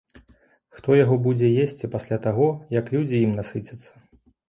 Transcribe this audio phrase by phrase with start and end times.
[0.77, 3.91] Хто яго будзе есці пасля таго, як людзі ім насыцяцца?